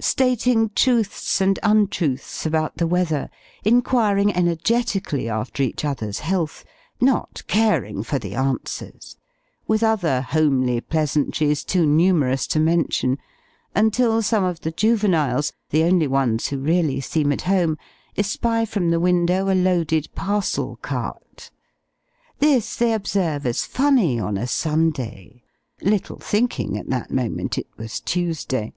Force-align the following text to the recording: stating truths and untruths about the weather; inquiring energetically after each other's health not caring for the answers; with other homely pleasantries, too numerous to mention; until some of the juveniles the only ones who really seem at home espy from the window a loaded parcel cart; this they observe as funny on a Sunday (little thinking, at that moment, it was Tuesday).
stating 0.00 0.70
truths 0.70 1.42
and 1.42 1.58
untruths 1.62 2.46
about 2.46 2.78
the 2.78 2.86
weather; 2.86 3.28
inquiring 3.64 4.32
energetically 4.32 5.28
after 5.28 5.62
each 5.62 5.84
other's 5.84 6.20
health 6.20 6.64
not 7.02 7.42
caring 7.48 8.02
for 8.02 8.18
the 8.18 8.34
answers; 8.34 9.18
with 9.68 9.82
other 9.82 10.22
homely 10.22 10.80
pleasantries, 10.80 11.62
too 11.62 11.84
numerous 11.84 12.46
to 12.46 12.58
mention; 12.58 13.18
until 13.74 14.22
some 14.22 14.42
of 14.42 14.60
the 14.62 14.70
juveniles 14.70 15.52
the 15.68 15.84
only 15.84 16.06
ones 16.06 16.46
who 16.46 16.56
really 16.58 16.98
seem 16.98 17.30
at 17.30 17.42
home 17.42 17.76
espy 18.16 18.64
from 18.64 18.88
the 18.88 18.98
window 18.98 19.52
a 19.52 19.54
loaded 19.54 20.08
parcel 20.14 20.76
cart; 20.76 21.50
this 22.38 22.74
they 22.76 22.94
observe 22.94 23.44
as 23.44 23.66
funny 23.66 24.18
on 24.18 24.38
a 24.38 24.46
Sunday 24.46 25.42
(little 25.82 26.18
thinking, 26.18 26.78
at 26.78 26.88
that 26.88 27.10
moment, 27.10 27.58
it 27.58 27.68
was 27.76 28.00
Tuesday). 28.00 28.72